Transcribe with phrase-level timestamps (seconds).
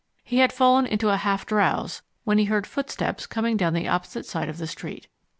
[0.23, 4.25] He had fallen into a half drowse when he heard footsteps coming down the opposite
[4.25, 5.07] side of the street.